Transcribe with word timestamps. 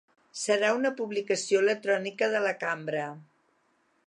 Serà 0.43 0.71
una 0.77 0.91
publicació 1.01 1.61
electrònica 1.67 2.33
de 2.37 2.45
la 2.49 2.55
cambra. 2.65 3.07